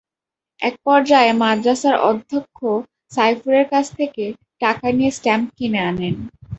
একপর্যায়ে 0.59 1.31
মাদ্রাসার 1.41 1.95
অধ্যক্ষ 2.09 2.57
সাইফুরের 3.11 3.65
কাছ 3.73 3.85
থেকে 3.97 4.23
টাকা 4.61 4.87
নিয়ে 4.97 5.11
স্ট্যাম্প 5.17 5.47
কিনে 5.57 5.81
আনেন। 5.89 6.15